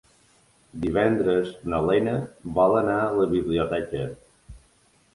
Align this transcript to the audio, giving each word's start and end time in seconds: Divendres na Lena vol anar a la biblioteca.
Divendres 0.85 1.51
na 1.75 1.83
Lena 1.91 2.17
vol 2.57 2.77
anar 2.83 2.99
a 3.05 3.15
la 3.23 3.31
biblioteca. 3.39 4.07